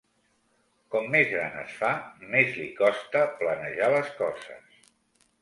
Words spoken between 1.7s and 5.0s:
fa, més li costa planejar les coses.